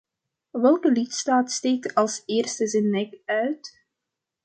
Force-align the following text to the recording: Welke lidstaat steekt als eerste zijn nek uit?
Welke 0.51 0.91
lidstaat 0.91 1.51
steekt 1.51 1.95
als 1.95 2.23
eerste 2.25 2.67
zijn 2.67 2.89
nek 2.89 3.19
uit? 3.25 3.83